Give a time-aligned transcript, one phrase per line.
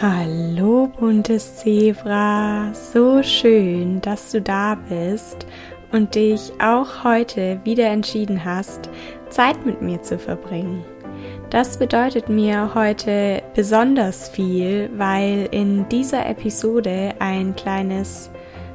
[0.00, 5.44] Hallo buntes Zebra, so schön, dass du da bist
[5.90, 8.88] und dich auch heute wieder entschieden hast,
[9.28, 10.84] Zeit mit mir zu verbringen.
[11.50, 18.30] Das bedeutet mir heute besonders viel, weil in dieser Episode ein kleines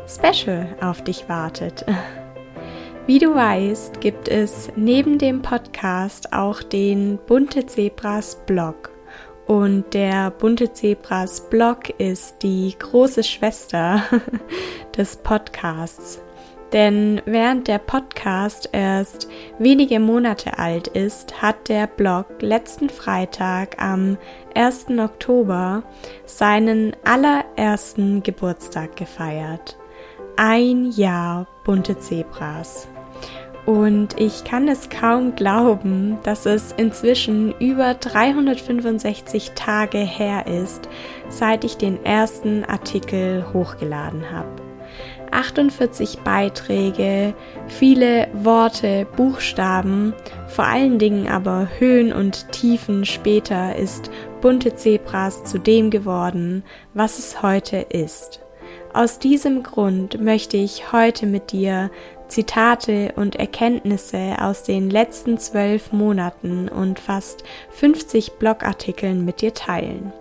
[0.06, 1.86] Special auf dich wartet.
[3.08, 8.93] Wie du weißt, gibt es neben dem Podcast auch den Bunte Zebras Blog.
[9.46, 14.04] Und der Bunte Zebras Blog ist die große Schwester
[14.98, 16.22] des Podcasts.
[16.72, 19.28] Denn während der Podcast erst
[19.60, 24.18] wenige Monate alt ist, hat der Blog letzten Freitag am
[24.56, 24.88] 1.
[24.98, 25.84] Oktober
[26.26, 29.78] seinen allerersten Geburtstag gefeiert.
[30.36, 32.88] Ein Jahr bunte Zebras.
[33.66, 40.90] Und ich kann es kaum glauben, dass es inzwischen über 365 Tage her ist,
[41.30, 44.62] seit ich den ersten Artikel hochgeladen habe.
[45.32, 47.34] 48 Beiträge,
[47.68, 50.14] viele Worte, Buchstaben,
[50.48, 54.12] vor allen Dingen aber Höhen und Tiefen später ist
[54.42, 58.42] Bunte Zebras zu dem geworden, was es heute ist.
[58.94, 61.90] Aus diesem Grund möchte ich heute mit dir
[62.34, 70.12] Zitate und Erkenntnisse aus den letzten zwölf Monaten und fast 50 Blogartikeln mit dir teilen.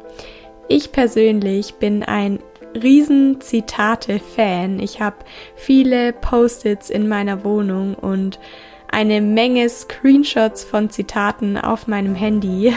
[0.68, 2.40] Ich persönlich bin ein
[2.74, 4.78] riesen Zitate-Fan.
[4.78, 5.16] Ich habe
[5.56, 8.38] viele Post-its in meiner Wohnung und
[8.90, 12.74] eine Menge Screenshots von Zitaten auf meinem Handy.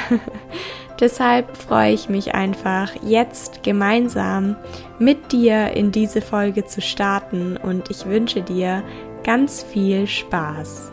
[1.01, 4.55] Deshalb freue ich mich einfach, jetzt gemeinsam
[4.97, 8.81] mit dir in diese Folge zu starten und ich wünsche dir
[9.25, 10.91] ganz viel Spaß.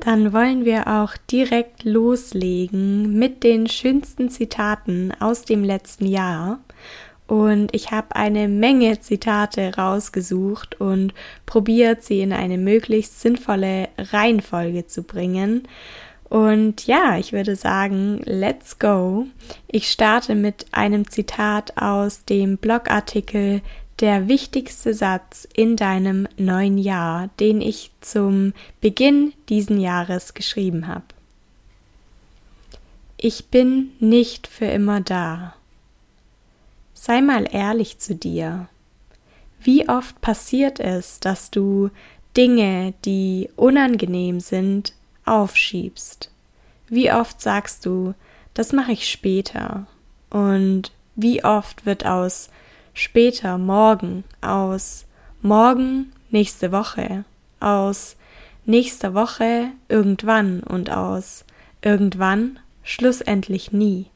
[0.00, 6.60] Dann wollen wir auch direkt loslegen mit den schönsten Zitaten aus dem letzten Jahr.
[7.26, 11.12] Und ich habe eine Menge Zitate rausgesucht und
[11.44, 15.68] probiert, sie in eine möglichst sinnvolle Reihenfolge zu bringen.
[16.28, 19.26] Und ja, ich würde sagen, let's go.
[19.66, 23.62] Ich starte mit einem Zitat aus dem Blogartikel
[24.00, 31.06] Der wichtigste Satz in deinem neuen Jahr, den ich zum Beginn diesen Jahres geschrieben habe.
[33.16, 35.54] Ich bin nicht für immer da.
[36.94, 38.68] Sei mal ehrlich zu dir.
[39.60, 41.90] Wie oft passiert es, dass du
[42.36, 44.92] Dinge, die unangenehm sind,
[45.28, 46.30] aufschiebst.
[46.88, 48.14] Wie oft sagst du,
[48.54, 49.86] das mache ich später?
[50.30, 52.50] Und wie oft wird aus
[52.94, 55.04] später morgen, aus
[55.42, 57.24] morgen nächste Woche,
[57.60, 58.16] aus
[58.64, 61.44] nächster Woche irgendwann und aus
[61.82, 64.06] irgendwann schlussendlich nie?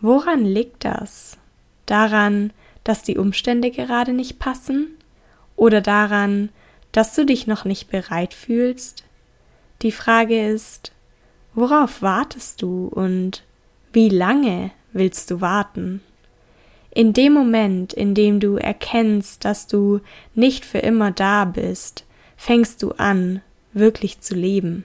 [0.00, 1.38] Woran liegt das?
[1.86, 2.52] Daran,
[2.84, 4.88] dass die Umstände gerade nicht passen?
[5.56, 6.50] Oder daran,
[6.92, 9.04] dass du dich noch nicht bereit fühlst,
[9.84, 10.92] die Frage ist,
[11.54, 13.44] worauf wartest du und
[13.92, 16.02] wie lange willst du warten?
[16.90, 20.00] In dem Moment, in dem du erkennst, dass du
[20.34, 22.04] nicht für immer da bist,
[22.36, 23.42] fängst du an,
[23.72, 24.84] wirklich zu leben.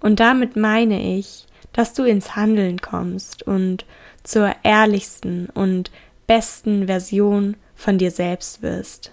[0.00, 3.86] Und damit meine ich, dass du ins Handeln kommst und
[4.22, 5.90] zur ehrlichsten und
[6.26, 9.12] besten Version von dir selbst wirst.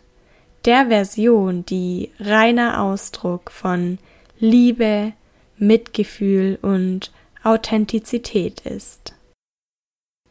[0.66, 3.98] Der Version, die reiner Ausdruck von
[4.40, 5.14] Liebe,
[5.58, 7.12] Mitgefühl und
[7.44, 9.14] Authentizität ist.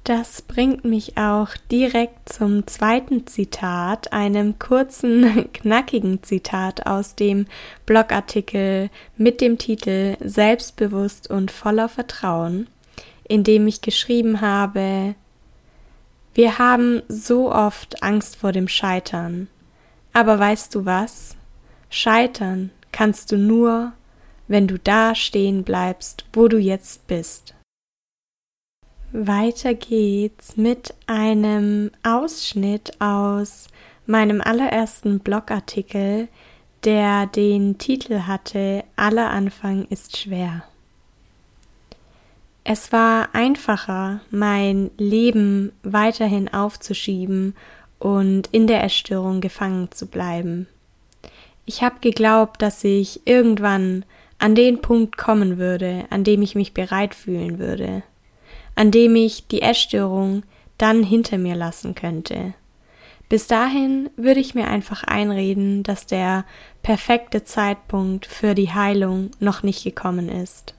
[0.04, 7.46] Das bringt mich auch direkt zum zweiten Zitat, einem kurzen, knackigen Zitat aus dem
[7.84, 8.88] Blogartikel
[9.18, 12.68] mit dem Titel Selbstbewusst und voller Vertrauen,
[13.28, 15.14] in dem ich geschrieben habe,
[16.38, 19.48] wir haben so oft Angst vor dem Scheitern.
[20.12, 21.36] Aber weißt du was?
[21.90, 23.92] Scheitern kannst du nur,
[24.48, 27.54] wenn du da stehen bleibst, wo du jetzt bist.
[29.12, 33.68] Weiter geht's mit einem Ausschnitt aus
[34.06, 36.28] meinem allerersten Blogartikel,
[36.84, 40.64] der den Titel hatte Aller Anfang ist schwer.
[42.64, 47.54] Es war einfacher, mein Leben weiterhin aufzuschieben
[47.98, 50.68] und in der Erstörung gefangen zu bleiben.
[51.64, 54.04] Ich habe geglaubt, dass ich irgendwann
[54.38, 58.02] an den Punkt kommen würde, an dem ich mich bereit fühlen würde,
[58.74, 60.44] an dem ich die Essstörung
[60.78, 62.54] dann hinter mir lassen könnte.
[63.28, 66.44] Bis dahin würde ich mir einfach einreden, dass der
[66.82, 70.74] perfekte Zeitpunkt für die Heilung noch nicht gekommen ist.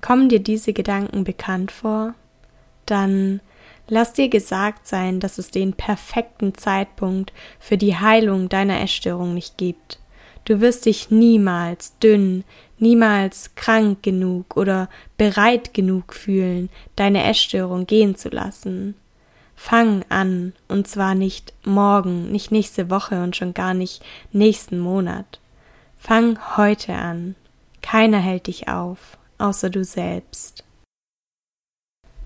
[0.00, 2.14] Kommen dir diese Gedanken bekannt vor?
[2.84, 3.40] Dann
[3.88, 9.56] lass dir gesagt sein, dass es den perfekten Zeitpunkt für die Heilung deiner Essstörung nicht
[9.56, 9.98] gibt.
[10.48, 12.42] Du wirst dich niemals dünn,
[12.78, 18.94] niemals krank genug oder bereit genug fühlen, deine Essstörung gehen zu lassen.
[19.56, 24.02] Fang an, und zwar nicht morgen, nicht nächste Woche und schon gar nicht
[24.32, 25.38] nächsten Monat.
[25.98, 27.34] Fang heute an.
[27.82, 30.64] Keiner hält dich auf, außer du selbst.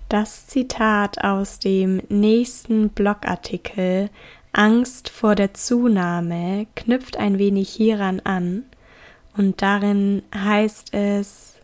[0.09, 4.11] Das Zitat aus dem nächsten Blogartikel
[4.53, 8.65] Angst vor der Zunahme knüpft ein wenig hieran an
[9.37, 11.55] und darin heißt es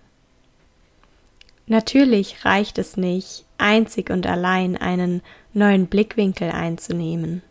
[1.66, 5.20] Natürlich reicht es nicht, einzig und allein einen
[5.52, 7.42] neuen Blickwinkel einzunehmen.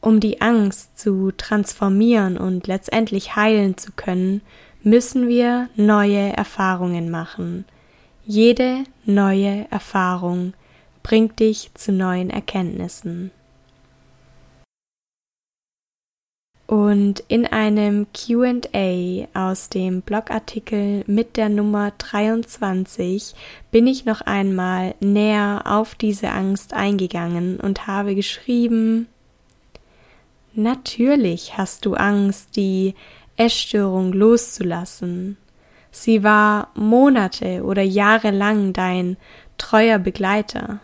[0.00, 4.40] Um die Angst zu transformieren und letztendlich heilen zu können,
[4.82, 7.66] müssen wir neue Erfahrungen machen.
[8.24, 10.54] Jede neue Erfahrung
[11.02, 13.30] bringt dich zu neuen Erkenntnissen.
[16.70, 23.34] Und in einem QA aus dem Blogartikel mit der Nummer 23
[23.72, 29.08] bin ich noch einmal näher auf diese Angst eingegangen und habe geschrieben,
[30.54, 32.94] Natürlich hast du Angst, die
[33.36, 35.38] Essstörung loszulassen.
[35.90, 39.16] Sie war Monate oder Jahre lang dein
[39.58, 40.78] treuer Begleiter.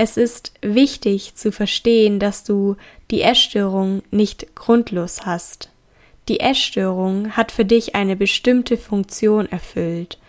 [0.00, 2.76] Es ist wichtig zu verstehen, dass du
[3.10, 5.70] die Essstörung nicht grundlos hast.
[6.28, 10.20] Die Essstörung hat für dich eine bestimmte Funktion erfüllt.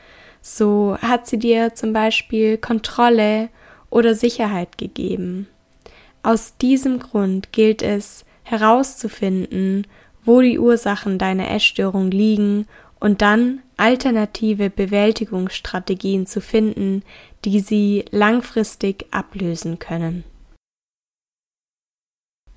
[0.41, 3.49] So hat sie dir zum Beispiel Kontrolle
[3.91, 5.47] oder Sicherheit gegeben.
[6.23, 9.85] Aus diesem Grund gilt es herauszufinden,
[10.25, 12.65] wo die Ursachen deiner Essstörung liegen
[12.99, 17.03] und dann alternative Bewältigungsstrategien zu finden,
[17.45, 20.23] die sie langfristig ablösen können.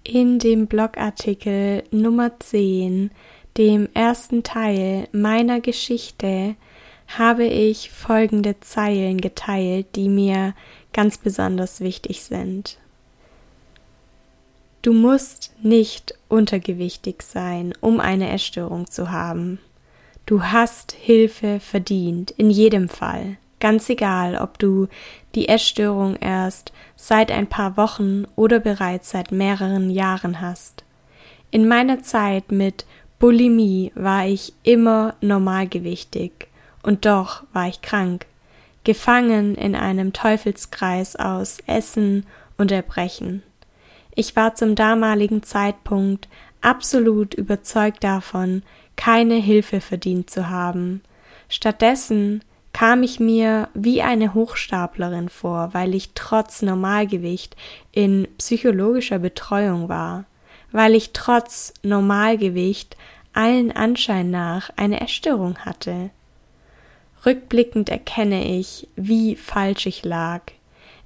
[0.04, 3.12] In dem Blogartikel Nummer 10,
[3.56, 6.56] dem ersten Teil meiner Geschichte,
[7.06, 10.54] habe ich folgende Zeilen geteilt, die mir
[10.92, 12.78] ganz besonders wichtig sind.
[14.80, 19.60] Du musst nicht untergewichtig sein, um eine Essstörung zu haben.
[20.26, 23.36] Du hast Hilfe verdient, in jedem Fall.
[23.58, 24.88] Ganz egal, ob du
[25.34, 30.84] die Essstörung erst seit ein paar Wochen oder bereits seit mehreren Jahren hast.
[31.50, 32.86] In meiner Zeit mit
[33.18, 36.48] Bulimie war ich immer normalgewichtig
[36.82, 38.26] und doch war ich krank,
[38.84, 42.26] gefangen in einem Teufelskreis aus Essen
[42.58, 43.42] und Erbrechen.
[44.14, 46.28] Ich war zum damaligen Zeitpunkt
[46.60, 48.62] absolut überzeugt davon,
[49.02, 51.02] keine Hilfe verdient zu haben.
[51.48, 57.56] Stattdessen kam ich mir wie eine Hochstaplerin vor, weil ich trotz Normalgewicht
[57.90, 60.24] in psychologischer Betreuung war,
[60.70, 62.96] weil ich trotz Normalgewicht
[63.32, 66.10] allen Anschein nach eine Essstörung hatte.
[67.26, 70.42] Rückblickend erkenne ich, wie falsch ich lag.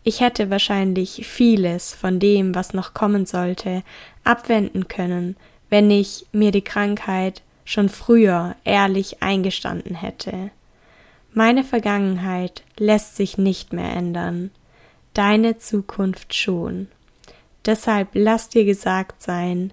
[0.04, 3.82] Ich hätte wahrscheinlich vieles von dem, was noch kommen sollte,
[4.22, 5.34] abwenden können,
[5.70, 10.50] wenn ich mir die Krankheit schon früher ehrlich eingestanden hätte.
[11.34, 14.50] Meine Vergangenheit lässt sich nicht mehr ändern,
[15.12, 16.88] deine Zukunft schon.
[17.66, 19.72] Deshalb lass dir gesagt sein,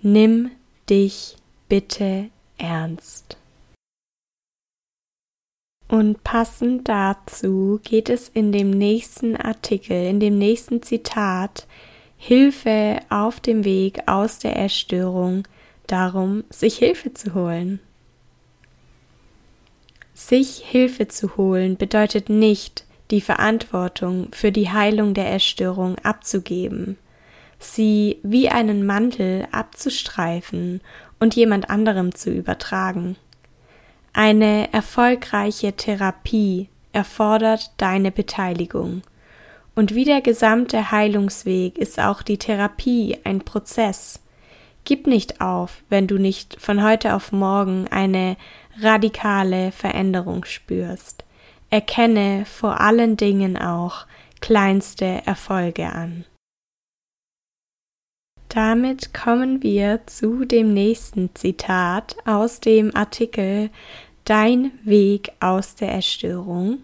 [0.00, 0.50] nimm
[0.88, 1.36] dich
[1.68, 3.36] bitte ernst.
[5.88, 11.66] Und passend dazu geht es in dem nächsten Artikel, in dem nächsten Zitat
[12.16, 15.46] Hilfe auf dem Weg aus der Essstörung
[15.86, 17.80] darum, sich Hilfe zu holen.
[20.14, 26.98] Sich Hilfe zu holen bedeutet nicht, die Verantwortung für die Heilung der Essstörung abzugeben,
[27.58, 30.80] sie wie einen Mantel abzustreifen
[31.20, 33.16] und jemand anderem zu übertragen.
[34.12, 39.02] Eine erfolgreiche Therapie erfordert deine Beteiligung.
[39.74, 44.20] Und wie der gesamte Heilungsweg ist auch die Therapie ein Prozess.
[44.86, 48.36] Gib nicht auf, wenn du nicht von heute auf morgen eine
[48.80, 51.24] radikale Veränderung spürst.
[51.70, 54.06] Erkenne vor allen Dingen auch
[54.40, 56.24] kleinste Erfolge an.
[58.48, 63.70] Damit kommen wir zu dem nächsten Zitat aus dem Artikel
[64.24, 66.78] Dein Weg aus der Essstörung.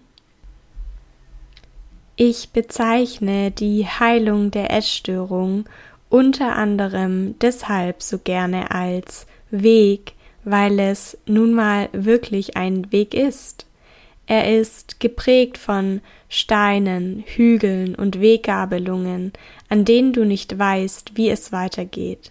[2.17, 5.67] Ich bezeichne die Heilung der Essstörung
[6.13, 10.13] unter anderem deshalb so gerne als Weg,
[10.45, 13.65] weil es nun mal wirklich ein Weg ist.
[14.27, 19.33] Er ist geprägt von Steinen, Hügeln und Weggabelungen,
[19.71, 22.31] an denen du nicht weißt, wie es weitergeht.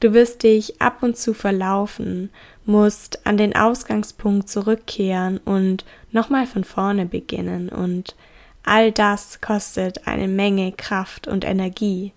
[0.00, 2.28] Du wirst dich ab und zu verlaufen,
[2.66, 8.14] musst an den Ausgangspunkt zurückkehren und nochmal von vorne beginnen und
[8.62, 12.12] all das kostet eine Menge Kraft und Energie.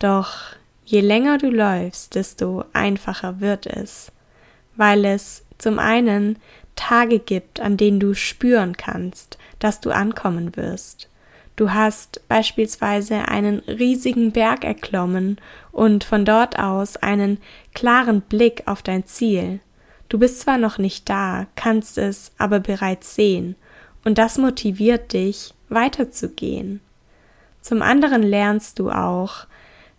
[0.00, 4.10] Doch je länger du läufst, desto einfacher wird es,
[4.74, 6.38] weil es zum einen
[6.74, 11.08] Tage gibt, an denen du spüren kannst, dass du ankommen wirst.
[11.56, 15.36] Du hast beispielsweise einen riesigen Berg erklommen
[15.70, 17.36] und von dort aus einen
[17.74, 19.60] klaren Blick auf dein Ziel.
[20.08, 23.56] Du bist zwar noch nicht da, kannst es aber bereits sehen,
[24.02, 26.80] und das motiviert dich, weiterzugehen.
[27.60, 29.46] Zum anderen lernst du auch,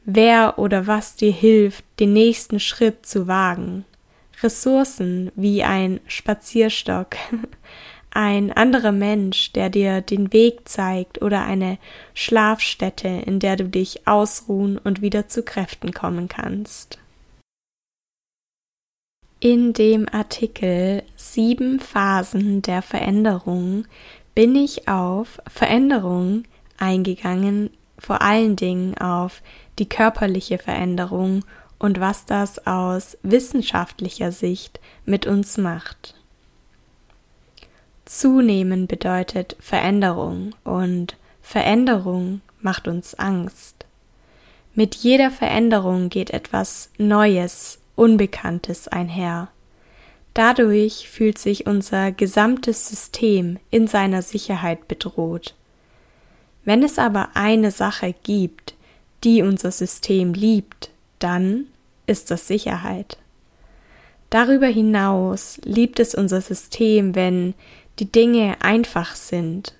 [0.05, 3.85] wer oder was dir hilft, den nächsten Schritt zu wagen.
[4.41, 7.15] Ressourcen wie ein Spazierstock,
[8.11, 11.77] ein anderer Mensch, der dir den Weg zeigt oder eine
[12.13, 16.97] Schlafstätte, in der du dich ausruhen und wieder zu Kräften kommen kannst.
[19.39, 23.85] In dem Artikel Sieben Phasen der Veränderung
[24.35, 26.43] bin ich auf Veränderung
[26.77, 29.41] eingegangen, vor allen Dingen auf
[29.79, 31.43] die körperliche Veränderung
[31.79, 36.15] und was das aus wissenschaftlicher Sicht mit uns macht.
[38.05, 43.85] Zunehmen bedeutet Veränderung und Veränderung macht uns Angst.
[44.75, 49.49] Mit jeder Veränderung geht etwas Neues, Unbekanntes einher.
[50.33, 55.55] Dadurch fühlt sich unser gesamtes System in seiner Sicherheit bedroht.
[56.63, 58.75] Wenn es aber eine Sache gibt,
[59.23, 61.65] die unser System liebt, dann
[62.07, 63.17] ist das Sicherheit.
[64.29, 67.53] Darüber hinaus liebt es unser System, wenn
[67.99, 69.75] die Dinge einfach sind.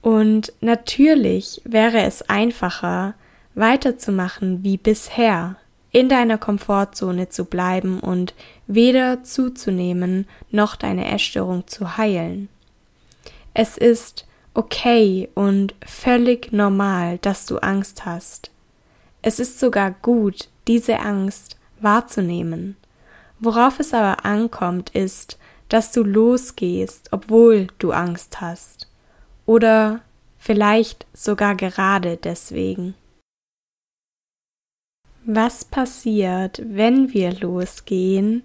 [0.00, 3.14] Und natürlich wäre es einfacher,
[3.54, 5.56] weiterzumachen wie bisher,
[5.92, 8.34] in deiner Komfortzone zu bleiben und
[8.66, 12.48] weder zuzunehmen noch deine Essstörung zu heilen.
[13.54, 18.50] Es ist okay und völlig normal, dass du Angst hast.
[19.26, 22.76] Es ist sogar gut, diese Angst wahrzunehmen.
[23.40, 25.38] Worauf es aber ankommt, ist,
[25.70, 28.86] dass du losgehst, obwohl du Angst hast.
[29.46, 30.02] Oder
[30.36, 32.94] vielleicht sogar gerade deswegen.
[35.24, 38.42] Was passiert, wenn wir losgehen,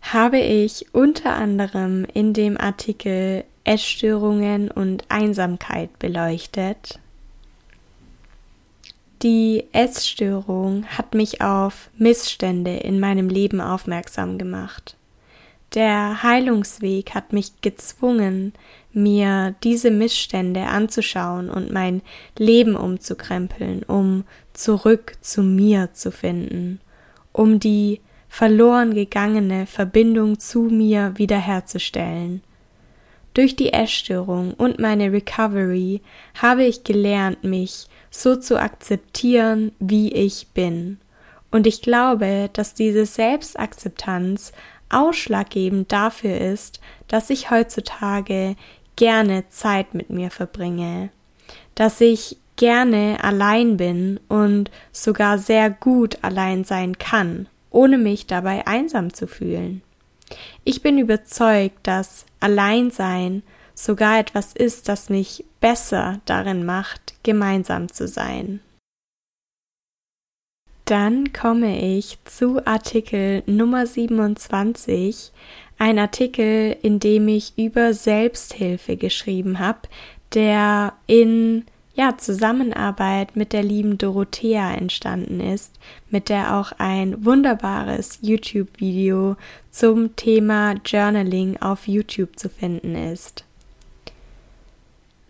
[0.00, 6.98] habe ich unter anderem in dem Artikel Essstörungen und Einsamkeit beleuchtet.
[9.22, 14.96] Die Essstörung hat mich auf Missstände in meinem Leben aufmerksam gemacht.
[15.74, 18.52] Der Heilungsweg hat mich gezwungen,
[18.92, 22.02] mir diese Missstände anzuschauen und mein
[22.36, 24.24] Leben umzukrempeln, um
[24.54, 26.80] zurück zu mir zu finden,
[27.32, 32.42] um die verloren gegangene Verbindung zu mir wiederherzustellen.
[33.34, 36.02] Durch die Essstörung und meine Recovery
[36.40, 40.98] habe ich gelernt, mich so zu akzeptieren, wie ich bin.
[41.50, 44.52] Und ich glaube, dass diese Selbstakzeptanz
[44.90, 48.56] ausschlaggebend dafür ist, dass ich heutzutage
[48.96, 51.10] gerne Zeit mit mir verbringe,
[51.74, 58.66] dass ich gerne allein bin und sogar sehr gut allein sein kann, ohne mich dabei
[58.66, 59.82] einsam zu fühlen.
[60.64, 63.42] Ich bin überzeugt, dass Alleinsein
[63.74, 68.60] sogar etwas ist, das mich besser darin macht, gemeinsam zu sein.
[70.84, 75.32] Dann komme ich zu Artikel Nummer 27,
[75.78, 79.88] ein Artikel, in dem ich über Selbsthilfe geschrieben habe,
[80.34, 81.64] der in
[81.94, 85.72] ja, Zusammenarbeit mit der lieben Dorothea entstanden ist,
[86.08, 89.36] mit der auch ein wunderbares YouTube-Video
[89.70, 93.44] zum Thema Journaling auf YouTube zu finden ist.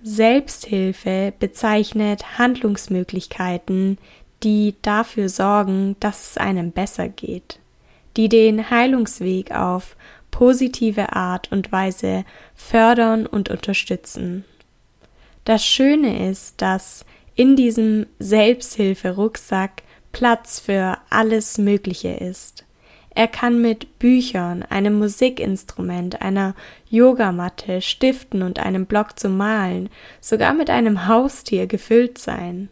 [0.04, 3.98] Selbsthilfe bezeichnet Handlungsmöglichkeiten,
[4.42, 7.58] die dafür sorgen, dass es einem besser geht,
[8.16, 9.96] die den Heilungsweg auf
[10.30, 14.44] positive Art und Weise fördern und unterstützen.
[15.44, 19.82] Das Schöne ist, dass in diesem Selbsthilfe-Rucksack
[20.12, 22.64] Platz für alles Mögliche ist.
[23.14, 26.54] Er kann mit Büchern, einem Musikinstrument, einer
[26.88, 32.70] Yogamatte, Stiften und einem Block zum Malen, sogar mit einem Haustier gefüllt sein.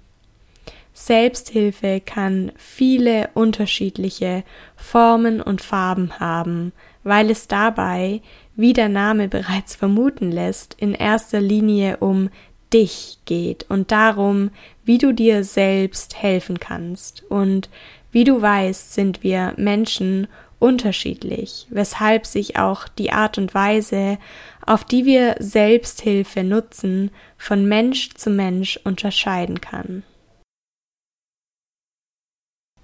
[0.94, 4.44] Selbsthilfe kann viele unterschiedliche
[4.76, 6.72] Formen und Farben haben,
[7.04, 8.20] weil es dabei,
[8.56, 12.28] wie der Name bereits vermuten lässt, in erster Linie um
[12.72, 14.50] dich geht und darum,
[14.84, 17.24] wie du dir selbst helfen kannst.
[17.28, 17.68] Und
[18.12, 24.18] wie du weißt, sind wir Menschen unterschiedlich, weshalb sich auch die Art und Weise,
[24.66, 30.02] auf die wir Selbsthilfe nutzen, von Mensch zu Mensch unterscheiden kann.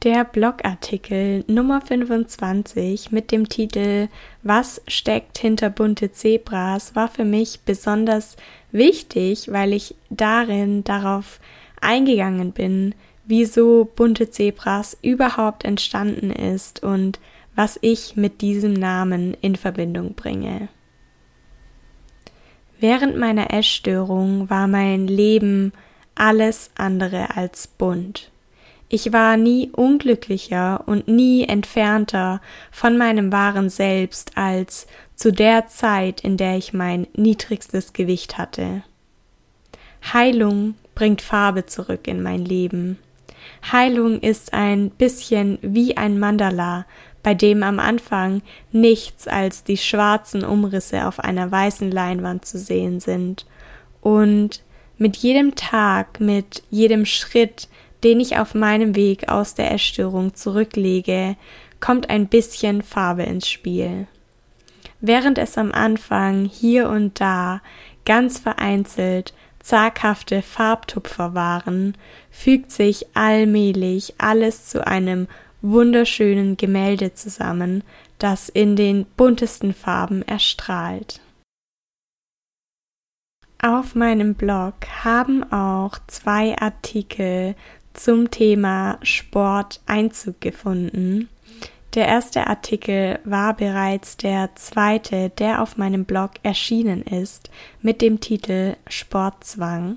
[0.02, 4.08] Der Blogartikel Nummer 25 mit dem Titel
[4.42, 8.36] Was steckt hinter bunte Zebras war für mich besonders
[8.72, 11.40] wichtig, weil ich darin darauf
[11.80, 17.18] eingegangen bin, wieso bunte Zebras überhaupt entstanden ist und
[17.54, 20.68] was ich mit diesem Namen in Verbindung bringe.
[22.78, 25.72] Während meiner Essstörung war mein Leben
[26.14, 28.30] alles andere als bunt.
[28.88, 32.40] Ich war nie unglücklicher und nie entfernter
[32.70, 38.82] von meinem wahren Selbst als zu der Zeit, in der ich mein niedrigstes Gewicht hatte.
[40.12, 42.98] Heilung bringt Farbe zurück in mein Leben.
[43.72, 46.86] Heilung ist ein bisschen wie ein Mandala,
[47.22, 53.00] bei dem am Anfang nichts als die schwarzen Umrisse auf einer weißen Leinwand zu sehen
[53.00, 53.46] sind.
[54.00, 54.62] Und
[54.96, 57.68] mit jedem Tag, mit jedem Schritt,
[58.04, 61.36] den ich auf meinem Weg aus der Essstörung zurücklege,
[61.80, 64.06] kommt ein bisschen Farbe ins Spiel.
[65.00, 67.60] Während es am Anfang hier und da
[68.04, 71.96] ganz vereinzelt zaghafte Farbtupfer waren,
[72.30, 75.26] fügt sich allmählich alles zu einem
[75.60, 77.82] wunderschönen Gemälde zusammen,
[78.18, 81.20] das in den buntesten Farben erstrahlt.
[83.60, 87.56] Auf meinem Blog haben auch zwei Artikel
[87.96, 91.28] zum Thema Sport Einzug gefunden.
[91.94, 98.20] Der erste Artikel war bereits der zweite, der auf meinem Blog erschienen ist, mit dem
[98.20, 99.96] Titel Sportzwang.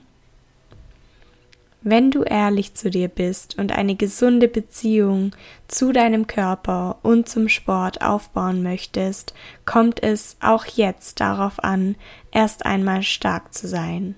[1.82, 5.36] Wenn du ehrlich zu dir bist und eine gesunde Beziehung
[5.68, 9.34] zu deinem Körper und zum Sport aufbauen möchtest,
[9.66, 11.96] kommt es auch jetzt darauf an,
[12.32, 14.16] erst einmal stark zu sein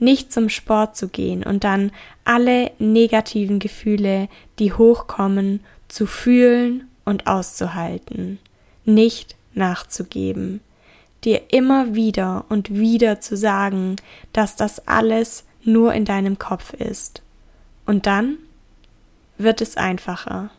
[0.00, 1.92] nicht zum Sport zu gehen und dann
[2.24, 8.38] alle negativen Gefühle, die hochkommen, zu fühlen und auszuhalten,
[8.84, 10.60] nicht nachzugeben,
[11.24, 13.96] dir immer wieder und wieder zu sagen,
[14.32, 17.22] dass das alles nur in deinem Kopf ist.
[17.86, 18.38] Und dann
[19.36, 20.50] wird es einfacher.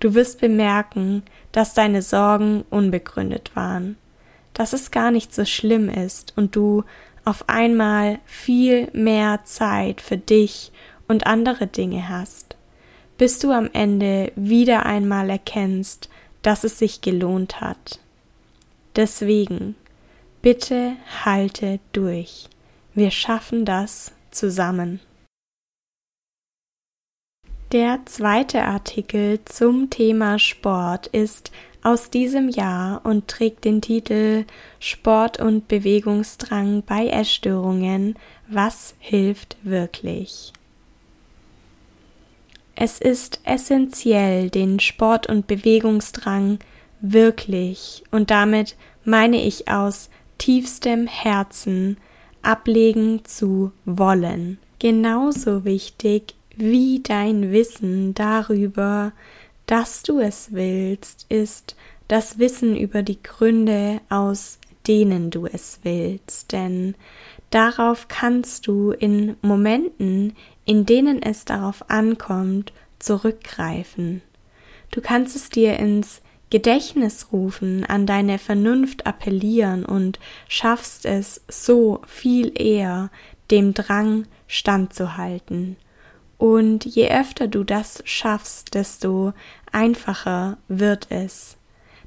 [0.00, 3.96] Du wirst bemerken, dass deine Sorgen unbegründet waren,
[4.52, 6.84] dass es gar nicht so schlimm ist und du
[7.24, 10.72] auf einmal viel mehr Zeit für dich
[11.08, 12.56] und andere Dinge hast,
[13.18, 16.08] bis du am Ende wieder einmal erkennst,
[16.42, 18.00] dass es sich gelohnt hat.
[18.96, 19.74] Deswegen,
[20.42, 20.92] bitte
[21.24, 22.48] halte durch.
[22.94, 25.00] Wir schaffen das zusammen.
[27.72, 31.50] Der zweite Artikel zum Thema Sport ist
[31.84, 34.46] aus diesem Jahr und trägt den Titel
[34.80, 38.16] Sport und Bewegungsdrang bei Essstörungen.
[38.48, 40.52] Was hilft wirklich?
[42.74, 46.58] Es ist essentiell, den Sport- und Bewegungsdrang
[47.00, 51.98] wirklich und damit meine ich aus tiefstem Herzen
[52.42, 54.58] ablegen zu wollen.
[54.78, 59.12] Genauso wichtig wie dein Wissen darüber,
[59.66, 61.76] dass du es willst, ist
[62.08, 66.94] das Wissen über die Gründe, aus denen du es willst, denn
[67.50, 70.34] darauf kannst du in Momenten,
[70.66, 74.22] in denen es darauf ankommt, zurückgreifen.
[74.90, 82.00] Du kannst es dir ins Gedächtnis rufen, an deine Vernunft appellieren und schaffst es so
[82.06, 83.10] viel eher,
[83.50, 85.76] dem Drang standzuhalten.
[86.44, 89.32] Und je öfter du das schaffst, desto
[89.72, 91.56] einfacher wird es.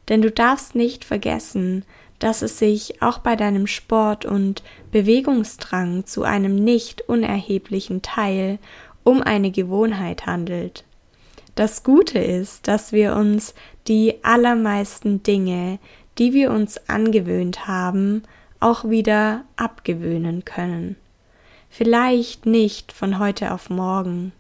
[0.10, 1.84] Denn du darfst nicht vergessen,
[2.20, 8.60] dass es sich auch bei deinem Sport und Bewegungsdrang zu einem nicht unerheblichen Teil
[9.04, 10.86] um eine Gewohnheit handelt.
[11.56, 13.56] Das Gute ist, dass wir uns
[13.88, 15.80] die allermeisten Dinge,
[16.20, 18.22] die wir uns angewöhnt haben,
[18.60, 20.96] auch wieder abgewöhnen können.
[21.70, 24.32] Vielleicht nicht von heute auf morgen,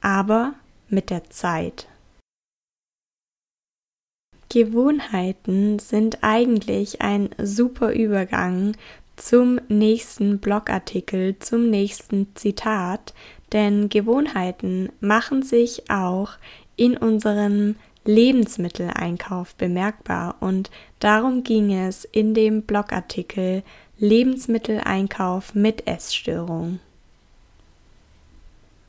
[0.00, 0.54] aber
[0.88, 1.88] mit der Zeit.
[4.48, 8.76] Gewohnheiten sind eigentlich ein super Übergang
[9.16, 13.12] zum nächsten Blogartikel, zum nächsten Zitat,
[13.52, 16.32] denn Gewohnheiten machen sich auch
[16.76, 23.62] in unserem Lebensmitteleinkauf bemerkbar und darum ging es in dem Blogartikel
[23.98, 26.80] Lebensmitteleinkauf mit Essstörung.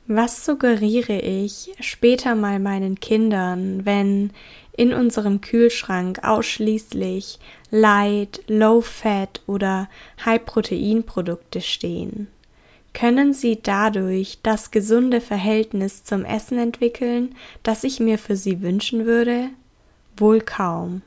[0.06, 4.32] Was suggeriere ich später mal meinen Kindern, wenn
[4.76, 7.40] in unserem Kühlschrank ausschließlich
[7.72, 9.90] Light, Low Fat oder
[10.26, 12.28] High Protein Produkte stehen?
[12.94, 19.06] Können sie dadurch das gesunde Verhältnis zum Essen entwickeln, das ich mir für sie wünschen
[19.06, 19.52] würde?
[20.18, 21.02] Wohl kaum.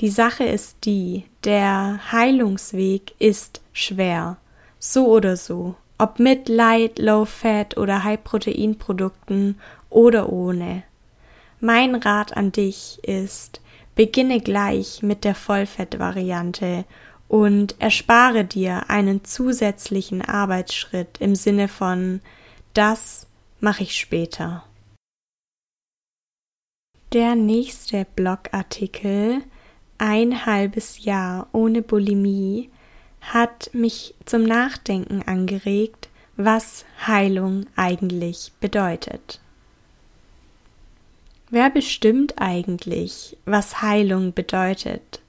[0.00, 4.36] Die Sache ist die, der Heilungsweg ist schwer,
[4.78, 10.82] so oder so, ob mit Light, Low Fat oder High Protein Produkten oder ohne.
[11.60, 13.62] Mein Rat an dich ist,
[13.94, 16.84] beginne gleich mit der Vollfett-Variante
[17.28, 22.20] und erspare dir einen zusätzlichen Arbeitsschritt im Sinne von
[22.74, 23.26] das
[23.60, 24.64] mache ich später.
[27.14, 29.42] Der nächste Blogartikel
[29.98, 32.70] Ein halbes Jahr ohne Bulimie
[33.20, 39.40] hat mich zum Nachdenken angeregt, was Heilung eigentlich bedeutet.
[41.48, 45.20] Wer bestimmt eigentlich, was Heilung bedeutet?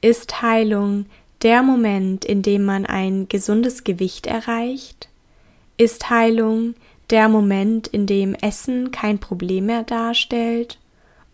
[0.00, 1.06] Ist Heilung
[1.42, 5.08] der Moment, in dem man ein gesundes Gewicht erreicht?
[5.76, 6.74] Ist Heilung
[7.10, 10.78] der Moment, in dem Essen kein Problem mehr darstellt?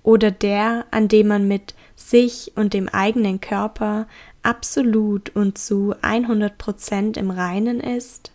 [0.05, 4.07] Oder der, an dem man mit sich und dem eigenen Körper
[4.45, 8.31] absolut und zu 100 Prozent im Reinen ist?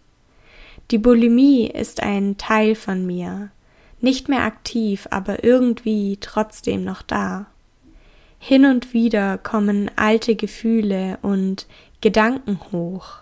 [0.92, 3.52] Die Bulimie ist ein Teil von mir,
[4.02, 7.46] nicht mehr aktiv, aber irgendwie trotzdem noch da.
[8.40, 11.68] Hin und wieder kommen alte Gefühle und
[12.02, 13.18] Gedanken hoch.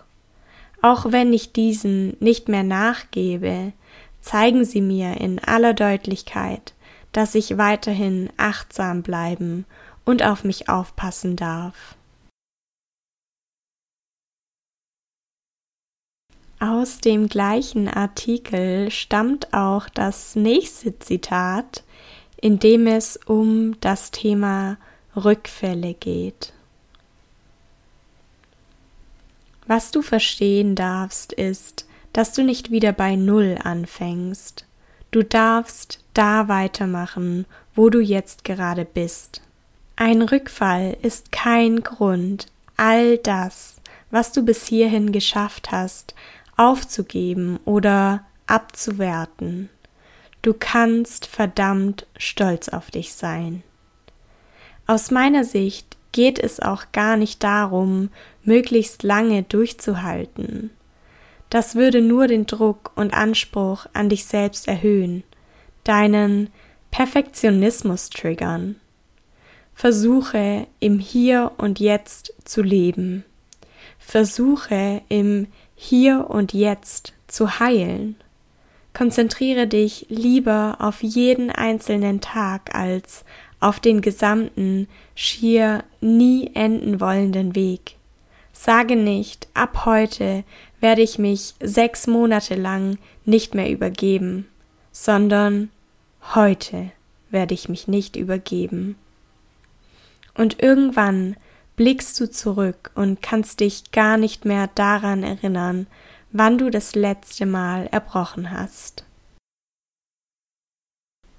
[0.80, 3.72] Auch wenn ich diesen nicht mehr nachgebe,
[4.20, 6.72] zeigen sie mir in aller Deutlichkeit,
[7.18, 9.66] dass ich weiterhin achtsam bleiben
[10.04, 11.96] und auf mich aufpassen darf.
[16.60, 21.82] Aus dem gleichen Artikel stammt auch das nächste Zitat,
[22.40, 24.76] in dem es um das Thema
[25.16, 26.52] Rückfälle geht.
[29.66, 34.66] Was du verstehen darfst, ist, dass du nicht wieder bei Null anfängst.
[35.10, 39.40] Du darfst da weitermachen, wo du jetzt gerade bist.
[39.94, 43.76] Ein Rückfall ist kein Grund, all das,
[44.10, 46.16] was du bis hierhin geschafft hast,
[46.56, 49.70] aufzugeben oder abzuwerten.
[50.42, 53.62] Du kannst verdammt stolz auf dich sein.
[54.88, 58.10] Aus meiner Sicht geht es auch gar nicht darum,
[58.42, 60.70] möglichst lange durchzuhalten.
[61.48, 65.22] Das würde nur den Druck und Anspruch an dich selbst erhöhen,
[65.88, 66.50] deinen
[66.90, 68.76] Perfektionismus triggern.
[69.74, 73.24] Versuche im Hier und Jetzt zu leben.
[73.98, 78.16] Versuche im Hier und Jetzt zu heilen.
[78.92, 83.24] Konzentriere dich lieber auf jeden einzelnen Tag als
[83.60, 87.96] auf den gesamten, schier nie enden wollenden Weg.
[88.52, 90.42] Sage nicht, ab heute
[90.80, 94.48] werde ich mich sechs Monate lang nicht mehr übergeben,
[94.90, 95.70] sondern
[96.34, 96.90] heute
[97.30, 98.96] werde ich mich nicht übergeben.
[100.34, 101.36] Und irgendwann
[101.76, 105.86] blickst du zurück und kannst dich gar nicht mehr daran erinnern,
[106.32, 109.04] wann du das letzte Mal erbrochen hast.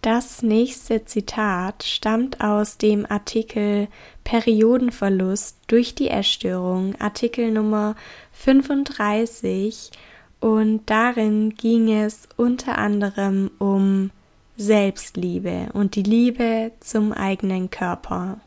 [0.02, 3.89] Das nächste Zitat stammt aus dem Artikel
[4.24, 7.98] Periodenverlust durch die Essstörung, Artikel Nummer
[8.32, 9.92] 35,
[10.39, 14.12] und darin ging es unter anderem um
[14.60, 18.39] Selbstliebe und die Liebe zum eigenen Körper.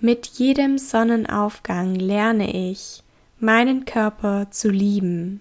[0.00, 3.04] Mit jedem Sonnenaufgang lerne ich,
[3.38, 5.40] meinen Körper zu lieben,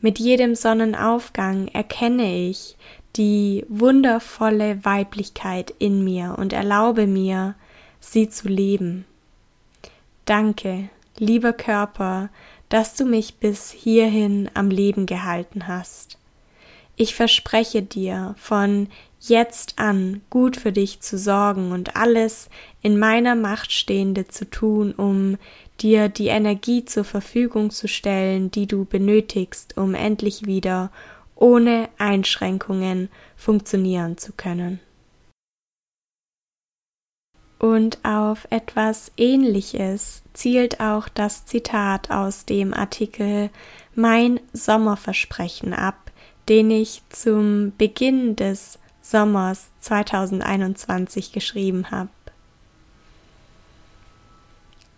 [0.00, 2.76] mit jedem Sonnenaufgang erkenne ich
[3.16, 7.54] die wundervolle Weiblichkeit in mir und erlaube mir,
[7.98, 9.06] sie zu leben.
[10.26, 12.28] Danke, lieber Körper,
[12.68, 16.18] dass du mich bis hierhin am Leben gehalten hast.
[16.96, 18.88] Ich verspreche dir, von
[19.20, 22.48] jetzt an gut für dich zu sorgen und alles
[22.80, 25.36] in meiner Macht Stehende zu tun, um
[25.80, 30.90] dir die Energie zur Verfügung zu stellen, die du benötigst, um endlich wieder
[31.34, 34.80] ohne Einschränkungen funktionieren zu können.
[37.58, 43.50] Und auf etwas Ähnliches zielt auch das Zitat aus dem Artikel
[43.94, 46.05] Mein Sommerversprechen ab,
[46.48, 52.08] den ich zum Beginn des Sommers 2021 geschrieben habe.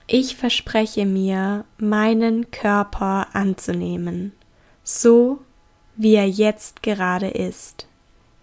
[0.07, 4.33] Ich verspreche mir, meinen Körper anzunehmen,
[4.83, 5.41] so
[5.97, 7.87] wie er jetzt gerade ist.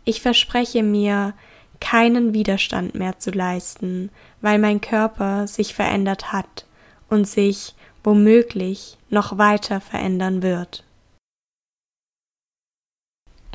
[0.04, 1.34] Ich verspreche mir,
[1.80, 4.10] keinen Widerstand mehr zu leisten,
[4.42, 6.66] weil mein Körper sich verändert hat
[7.10, 10.85] und sich womöglich noch weiter verändern wird.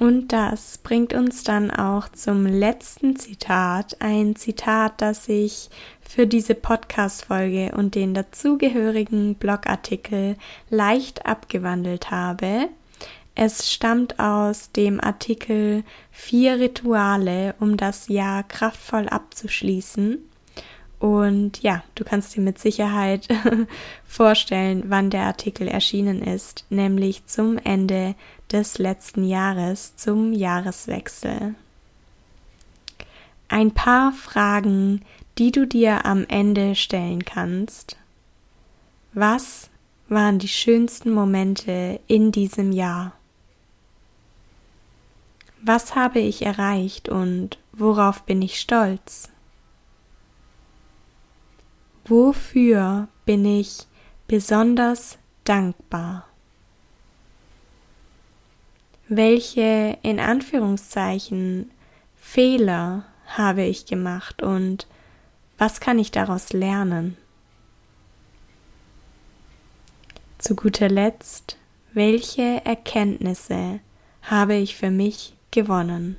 [0.00, 5.68] Und das bringt uns dann auch zum letzten Zitat, ein Zitat, das ich
[6.00, 10.36] für diese Podcast-Folge und den dazugehörigen Blogartikel
[10.70, 12.70] leicht abgewandelt habe.
[13.34, 20.29] Es stammt aus dem Artikel Vier Rituale, um das Jahr kraftvoll abzuschließen.
[21.00, 23.26] Und ja, du kannst dir mit Sicherheit
[24.06, 28.14] vorstellen, wann der Artikel erschienen ist, nämlich zum Ende
[28.52, 31.54] des letzten Jahres, zum Jahreswechsel.
[33.48, 35.00] Ein paar Fragen,
[35.38, 37.96] die du dir am Ende stellen kannst.
[39.14, 39.70] Was
[40.10, 43.12] waren die schönsten Momente in diesem Jahr?
[45.62, 49.29] Was habe ich erreicht und worauf bin ich stolz?
[52.10, 53.86] Wofür bin ich
[54.26, 56.26] besonders dankbar?
[59.06, 61.70] Welche in Anführungszeichen
[62.16, 64.88] Fehler habe ich gemacht und
[65.56, 67.16] was kann ich daraus lernen?
[70.38, 71.58] Zu guter Letzt,
[71.92, 73.78] welche Erkenntnisse
[74.22, 76.16] habe ich für mich gewonnen.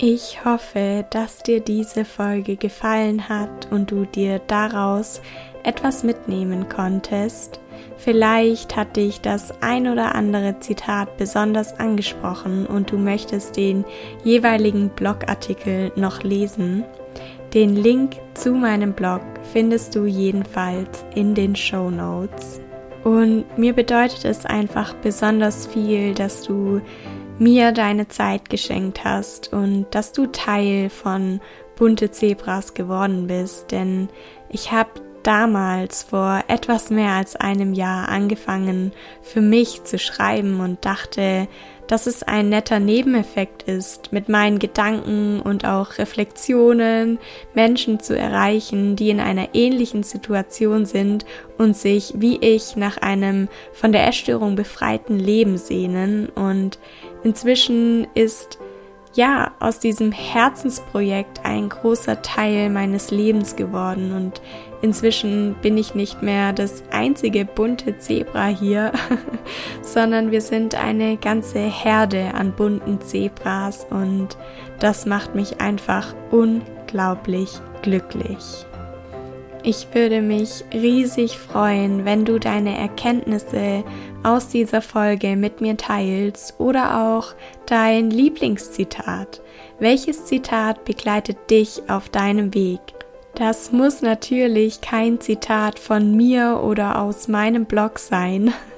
[0.00, 5.20] Ich hoffe, dass dir diese Folge gefallen hat und du dir daraus
[5.64, 7.58] etwas mitnehmen konntest.
[7.96, 13.84] Vielleicht hat dich das ein oder andere Zitat besonders angesprochen und du möchtest den
[14.22, 16.84] jeweiligen Blogartikel noch lesen.
[17.52, 22.60] Den Link zu meinem Blog findest du jedenfalls in den Show Notes.
[23.02, 26.80] Und mir bedeutet es einfach besonders viel, dass du
[27.38, 31.40] mir deine Zeit geschenkt hast und dass du Teil von
[31.76, 34.08] bunte Zebras geworden bist, denn
[34.48, 34.90] ich habe
[35.22, 41.48] damals vor etwas mehr als einem Jahr angefangen für mich zu schreiben und dachte,
[41.88, 47.18] dass es ein netter Nebeneffekt ist, mit meinen Gedanken und auch Reflexionen
[47.54, 51.24] Menschen zu erreichen, die in einer ähnlichen Situation sind
[51.56, 56.28] und sich wie ich nach einem von der Essstörung befreiten Leben sehnen.
[56.28, 56.78] Und
[57.24, 58.58] inzwischen ist
[59.14, 64.40] ja aus diesem Herzensprojekt ein großer Teil meines Lebens geworden und
[64.80, 68.92] Inzwischen bin ich nicht mehr das einzige bunte Zebra hier,
[69.82, 74.36] sondern wir sind eine ganze Herde an bunten Zebras und
[74.78, 78.67] das macht mich einfach unglaublich glücklich.
[79.70, 83.84] Ich würde mich riesig freuen, wenn du deine Erkenntnisse
[84.22, 87.34] aus dieser Folge mit mir teilst oder auch
[87.66, 89.42] dein Lieblingszitat.
[89.78, 92.80] Welches Zitat begleitet dich auf deinem Weg?
[93.34, 98.54] Das muss natürlich kein Zitat von mir oder aus meinem Blog sein.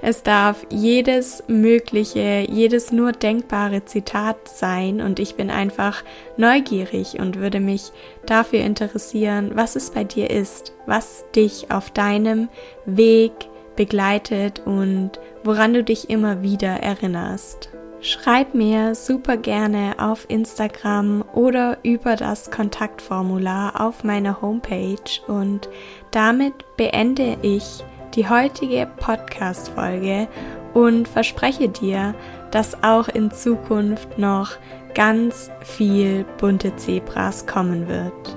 [0.00, 6.02] Es darf jedes mögliche, jedes nur denkbare Zitat sein und ich bin einfach
[6.36, 7.92] neugierig und würde mich
[8.26, 12.48] dafür interessieren, was es bei dir ist, was dich auf deinem
[12.86, 13.32] Weg
[13.76, 15.12] begleitet und
[15.44, 17.70] woran du dich immer wieder erinnerst.
[18.00, 24.96] Schreib mir super gerne auf Instagram oder über das Kontaktformular auf meiner Homepage
[25.28, 25.68] und
[26.10, 30.28] damit beende ich die heutige Podcast-Folge
[30.74, 32.14] und verspreche dir,
[32.50, 34.52] dass auch in Zukunft noch
[34.94, 38.36] ganz viel bunte Zebras kommen wird.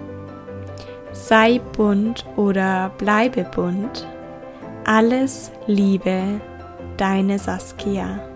[1.11, 4.07] Sei bunt oder bleibe bunt.
[4.85, 6.41] Alles Liebe,
[6.97, 8.34] deine Saskia.